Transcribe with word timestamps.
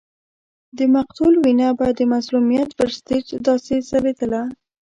د 0.77 0.79
مقتول 0.95 1.33
وینه 1.43 1.67
به 1.79 1.87
د 1.99 2.01
مظلومیت 2.13 2.69
پر 2.77 2.87
سټېج 2.97 3.25
داسې 3.47 3.75
ځلېدله. 3.89 4.41